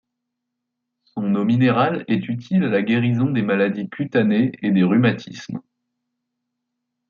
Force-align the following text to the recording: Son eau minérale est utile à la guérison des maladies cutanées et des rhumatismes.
Son 1.03 1.35
eau 1.35 1.45
minérale 1.45 2.05
est 2.07 2.27
utile 2.27 2.63
à 2.63 2.69
la 2.69 2.81
guérison 2.81 3.25
des 3.29 3.43
maladies 3.43 3.87
cutanées 3.87 4.51
et 4.63 4.71
des 4.71 4.81
rhumatismes. 4.81 5.61